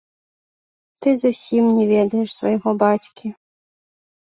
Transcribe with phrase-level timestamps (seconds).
[1.03, 3.27] Ты зусім не ведаеш свайго бацькі.